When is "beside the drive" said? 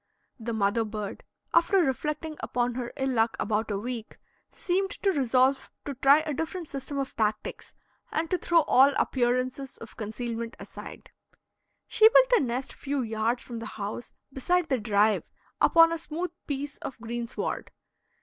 14.33-15.29